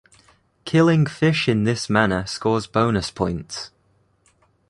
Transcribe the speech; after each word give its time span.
Killing 0.65 1.05
fish 1.05 1.47
in 1.47 1.63
this 1.63 1.87
manner 1.87 2.25
scores 2.25 2.65
bonus 2.65 3.11
points. 3.11 3.69